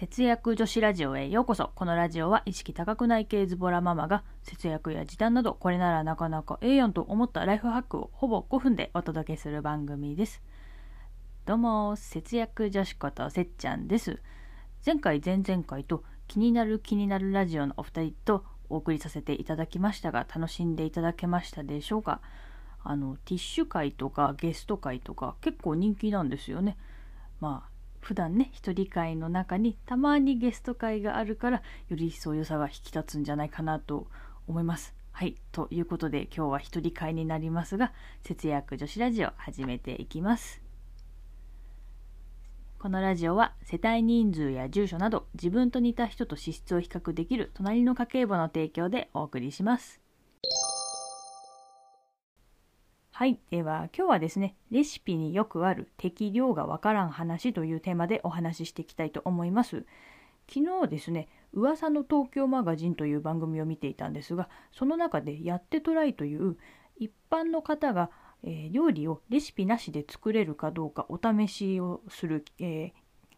[0.00, 1.72] 節約女子ラジオへようこそ。
[1.74, 10.42] このラジオは意識高くない系ズボラママが節約や時短などこれならなかなかええやんと思ったライフハックをほぼ5分でお届けする番組です。
[11.44, 14.22] どうも、節約女子ことせっちゃんです。
[14.86, 22.22] 前回、前々回と気になる気になるラジオのお二人とお送りさせていただきましたが楽しんでいただけましたでしょうか？
[22.82, 26.78] あのティッシュ会とかゲスト会とか結構人気なんですよね。
[27.38, 27.69] まあ
[28.00, 34.06] 普段ね一人会の中にたまにゲスト会があるからより一層良さが引き立つんじゃないかなと
[34.48, 34.94] 思います。
[35.12, 37.92] はいということで今日は一人会になりますが
[38.22, 40.62] 節約女子ラジオ始めていきます。
[42.78, 50.00] このラジオは世帯人数や住所など自分と似た人と資質を比較できる隣の家計簿の提供でお送りします。
[53.20, 53.38] はい。
[53.50, 59.84] では、今日はですね、レシピによくある適量がわからん話というテーマでお話ししていきたいと思います。
[60.48, 66.56] 昨日ですね、噂の東京マガジンという番組を見ていたんですが、その中でやってトライという
[66.96, 68.10] 一般の方が、
[68.42, 72.92] えー料理をレシピなしで作れるかどうかお試しをする、えー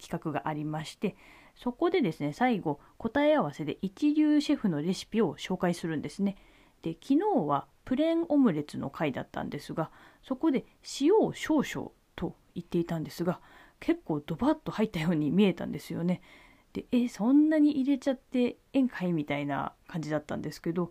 [0.00, 1.16] 企画がありまして、
[1.56, 6.36] そこでですね、最後答え合わせで一流シェフのレシピを紹介するんですね。
[6.82, 9.90] で昨日はプレーンオムレツの回だったんですが
[10.22, 10.64] そこで
[11.00, 13.40] 塩を少々と言っていたんですが
[13.80, 16.22] 結構ドバッと入ったように見えたんですよね。
[16.72, 20.90] でえそんなに入れちゃってえんかいみたいな感じだったんですけど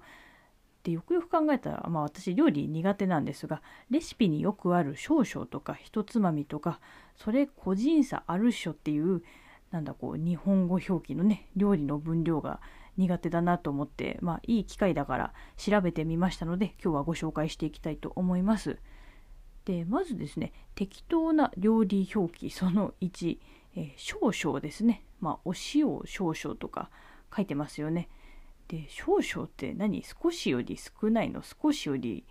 [0.83, 6.79] でよくよく考えたら、まあ、私料理苦手なんですがレシピによくある少々とか一つまみとか
[7.17, 9.23] それ個人差あるっしょっていう
[9.71, 12.61] なんだこう日本語表記のね料理の分量が
[12.97, 18.77] 苦手だなと思って、まあ、いい機会だから調べてみましたので今日はご紹介していきたいと思います。
[19.65, 23.37] でまずですね適当な料理表記その1、
[23.75, 26.89] えー少々ですね、まあ、お塩少々とか
[27.35, 28.09] 書いてますよね。
[28.67, 30.03] で少々って何？
[30.03, 31.41] 少しより少ないの？
[31.41, 32.25] 少しより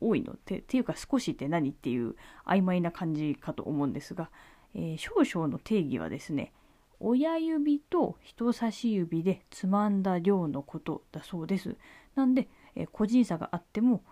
[0.00, 0.32] 多いの？
[0.34, 1.70] ってっていうか少しって何？
[1.70, 4.30] っていう曖昧な感じかと思うんですが、
[4.74, 6.52] えー少々の定義はですね
[7.00, 11.76] 親指と人差し指でつまんだ量のことだそうです。
[12.14, 14.04] なんで、えー個人差があっても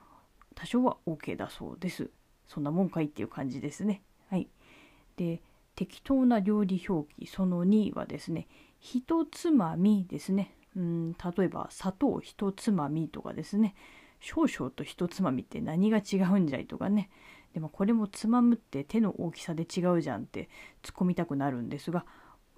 [0.54, 2.10] 多少は OK だそうです。
[2.46, 4.02] そんなもんかいっていう感じですね。
[4.28, 4.48] はい。
[5.16, 5.42] で、
[5.74, 8.46] 適当な料理表記その2はですね、
[8.78, 10.54] 一つまみですね。
[10.76, 13.74] うん、例えば砂糖一つまみとかですね。
[14.20, 17.10] 少々と一つまみって何が違うんじゃいとかね。
[17.52, 20.48] でもこれもつまむって手の大きさで違うじゃんって
[20.82, 22.04] 突っ込みたくなるんですが、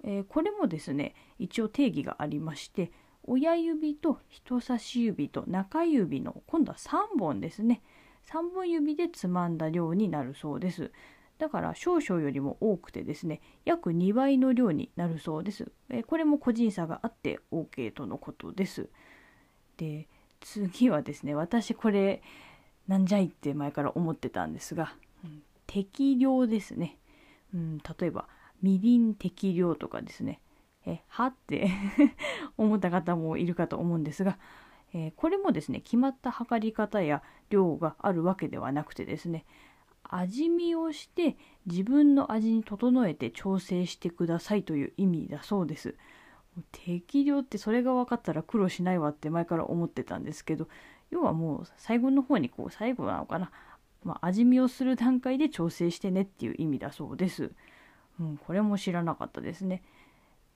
[0.03, 2.91] えーこれもですね一応定義がありまして
[3.23, 7.81] 親指と人差し指と中指の今度は3本ですね。
[8.31, 10.91] 3本指でつまんだ量になるそうです。
[11.37, 18.89] だから少々よりも多くてですね約2倍の量になるそうです、えーこれも個人差があって OK とのことです。
[19.77, 20.07] で
[20.39, 22.21] 次はですね私これ
[22.87, 26.97] なんじゃいって前から思ってたんですが、うん適量ですね、
[27.53, 28.27] うん、例えば
[28.61, 30.39] みりん適量とかですね。
[30.85, 31.69] えはって
[32.57, 34.37] 思った方もいるかと思うんですが、
[34.93, 39.45] えーこれもですね決まった測り方や量があるわけではなくてですね
[40.03, 41.35] 味見をして
[41.65, 45.95] 自分の味に整えて調整してくださいという意味だそうです。
[46.71, 50.67] 適量ってそれが分かったら苦労しないわって前から思ってたんですけど
[51.11, 53.51] 要はもう最後の方にこう最後なのかな、
[54.03, 57.51] まあ、味見をする段階で調整してねっていう意味だそうです。
[58.19, 59.83] うん、これも知らなかったですね。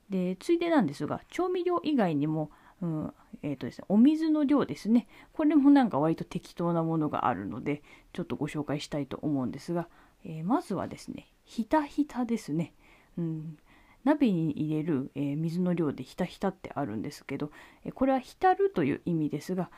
[0.09, 2.51] で、ついでなんですが、調味料以外にも、
[2.81, 3.13] うん
[3.43, 5.07] えーとですね、お水の量ですね。
[5.33, 7.81] これもなんか割と適当なものがあるので、
[8.13, 9.87] ちょっとご紹介したいと思うんですが、
[10.25, 12.73] えーまずはですね、ひたひたですね。
[13.17, 13.57] うん、
[14.03, 17.51] 鍋に入れる、えー水の量でひたひたってあるんですけど、
[17.85, 19.69] えこれは浸るという意味ですが、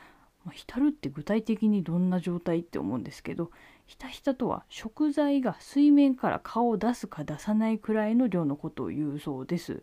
[0.44, 3.50] まあ浸るって具体的にどんな状態って思うんですけど、
[3.86, 9.82] ひたひたとは食材が水面から顔を出すか出さないくらいの量のことを言うそうです。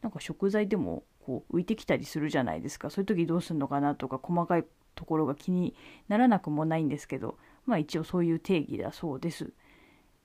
[0.00, 2.90] なんか食材でもこう浮いてきたりするじゃないですか。
[2.90, 4.64] そういう時どうするのかなとか細かい
[4.94, 5.74] ところが気に
[6.08, 9.52] ならなくもないんですけど、まあ一応そういう定義だそうです。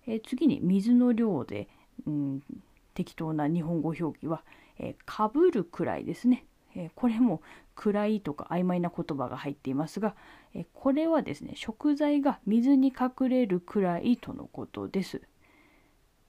[0.08, 1.68] え次に水の量で、
[2.06, 2.44] うん、
[2.94, 4.44] 適当な日本語表記は、
[4.80, 6.46] えーかぶるくらいですね。
[6.78, 7.42] えこれも
[7.76, 10.16] 暗いとか曖昧な言葉が入っていますが、
[10.54, 15.22] えこれはですね食材が水に隠れるくらいとのことです。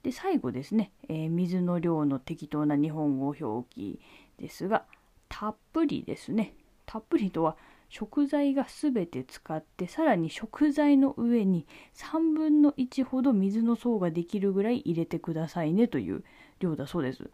[0.02, 4.00] で最後ですね、え水の量の適当な日本語表記
[4.38, 4.84] ですが
[5.28, 6.54] たっぷりですね
[6.86, 7.56] たっぷりとは
[7.90, 16.22] 食材が全て使ってさらに食材の上に3分の1ほど水の層ができるぐらい入れてくださいねという
[16.60, 17.30] 量だそうです。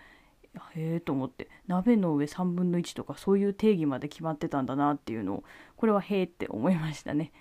[0.75, 1.49] へえと思って。
[1.67, 5.45] 鍋の上3分の1とかそういう定義まで決まってたんだなっていうのを
[5.77, 7.33] これはへえって思いましたね。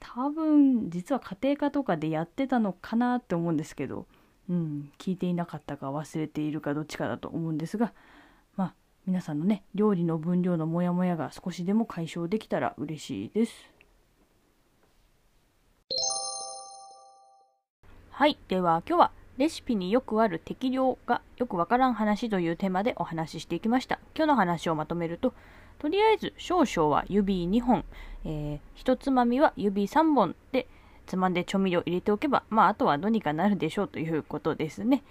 [0.00, 4.06] 多分実は家庭科とかでやってたのかなって思うんですけど
[4.48, 7.92] うん聞いていなかったか忘れているかどっちかだと思うんですが
[8.56, 8.74] まあ
[9.06, 13.52] 皆さんのね料理の分量のモヤモヤが少しでも解消できたら嬉しいです。
[18.10, 23.98] はいでは今日はレシピによくある適量がよくわからん話というテーマでお話ししていきました。
[24.14, 25.32] 今日の話をまとめると、
[25.78, 27.86] とりあえず少々は指2本、
[28.26, 30.66] えー、1つまみは指3本で
[31.06, 35.02] つまんで調味料入れておけば、まあ、あとはどうにかなるでしょうということですね。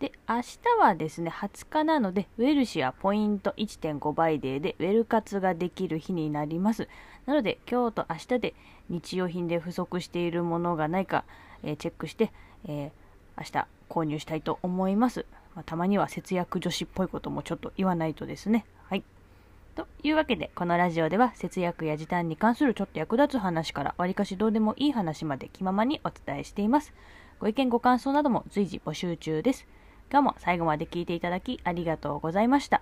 [0.00, 6.88] で、明日はですね、20日なので、ウェルシアポイント1.5倍デーでウェル活ができる日になります。
[7.26, 8.54] なので、今日と明日で
[8.88, 11.26] 日用品で不足しているものがないか、
[11.62, 12.32] えー、チェックして、
[12.64, 13.05] えー
[13.36, 15.26] 明日購入したいと思います。
[15.54, 18.64] まあ、たまには節約女子っぽいこともちょっと言わないとですね。
[18.88, 19.04] はい。
[19.74, 26.92] というわけで、このラジオでは節約や時短に関するちょっと役立つ話から、わりかしどうでもいい話まで気ままにお伝えしています。
[27.38, 29.66] ご意見ご感想なども随時募集中です。
[30.10, 32.80] 今日も最後まで聞いていただきありがとうございました。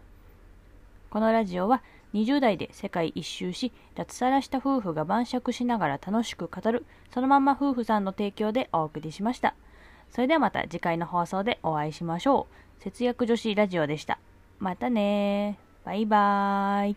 [1.11, 9.55] このラジオは20代で世界一周し、脱サラした夫婦が晩酌しながら楽しく語る、そのまんま夫婦さんの提供でお送りしました。
[10.15, 12.47] それではまた次回の放送でお会いしましょ
[12.79, 12.83] う。
[12.85, 14.21] 節約女子ラジオでした。
[14.61, 16.97] またねバイバーイ。